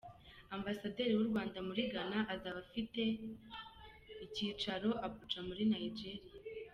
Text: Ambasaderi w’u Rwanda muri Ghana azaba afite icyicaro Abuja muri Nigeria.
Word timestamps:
Ambasaderi 0.55 1.13
w’u 1.15 1.27
Rwanda 1.29 1.57
muri 1.67 1.81
Ghana 1.91 2.19
azaba 2.33 2.57
afite 2.65 3.01
icyicaro 4.25 4.89
Abuja 5.05 5.39
muri 5.47 5.63
Nigeria. 5.73 6.23